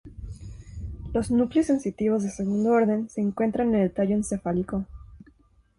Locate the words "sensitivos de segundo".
1.67-2.71